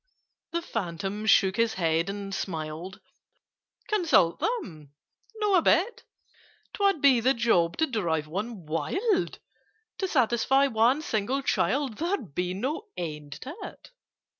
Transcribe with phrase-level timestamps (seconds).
[0.49, 2.99] The Phantom shook his head and smiled.
[3.87, 4.93] "Consult them?
[5.35, 6.05] Not a bit!
[6.73, 9.37] 'Twould be a job to drive one wild,
[9.99, 13.91] To satisfy one single child— There'd be no end to it!"